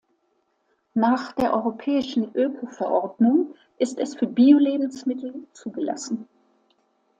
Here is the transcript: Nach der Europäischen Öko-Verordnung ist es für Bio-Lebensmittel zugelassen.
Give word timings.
Nach 0.95 1.31
der 1.33 1.53
Europäischen 1.53 2.33
Öko-Verordnung 2.33 3.53
ist 3.77 3.99
es 3.99 4.15
für 4.15 4.25
Bio-Lebensmittel 4.25 5.43
zugelassen. 5.53 6.27